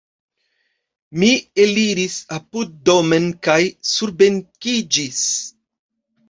[1.23, 1.27] Mi
[1.65, 3.59] eliris apuddomen kaj
[3.91, 5.21] surbenkiĝis.